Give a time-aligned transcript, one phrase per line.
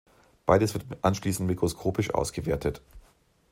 [0.47, 2.81] Beides wird anschließend mikroskopisch ausgewertet.